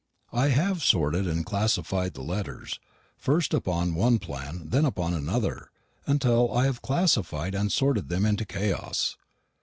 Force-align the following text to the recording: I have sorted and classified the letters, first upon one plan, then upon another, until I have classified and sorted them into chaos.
I 0.33 0.47
have 0.47 0.81
sorted 0.83 1.27
and 1.27 1.45
classified 1.45 2.15
the 2.15 2.23
letters, 2.23 2.79
first 3.19 3.53
upon 3.53 3.93
one 3.93 4.17
plan, 4.17 4.63
then 4.69 4.83
upon 4.83 5.13
another, 5.13 5.69
until 6.07 6.51
I 6.51 6.65
have 6.65 6.81
classified 6.81 7.53
and 7.53 7.71
sorted 7.71 8.09
them 8.09 8.25
into 8.25 8.43
chaos. 8.43 9.15